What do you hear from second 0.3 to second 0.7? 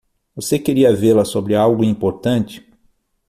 Você